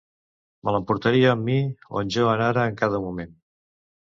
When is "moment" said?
3.07-3.41